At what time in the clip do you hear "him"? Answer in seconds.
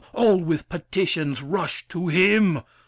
2.07-2.63